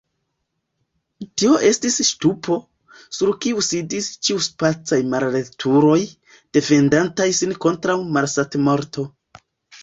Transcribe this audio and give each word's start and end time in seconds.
Tio 1.41 1.57
estis 1.65 1.97
ŝtupo, 2.07 2.55
sur 3.17 3.33
kiu 3.45 3.61
sidis 3.67 4.07
ĉiuspecaj 4.29 4.99
mallertuloj, 5.11 5.99
defendantaj 6.59 7.29
sin 7.43 7.55
kontraŭ 7.67 7.99
malsatmorto. 8.17 9.07